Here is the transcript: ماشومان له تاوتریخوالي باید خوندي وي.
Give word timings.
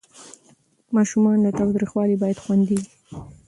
ماشومان 0.95 1.37
له 1.45 1.49
تاوتریخوالي 1.59 2.15
باید 2.23 2.41
خوندي 2.43 2.75
وي. 2.79 2.87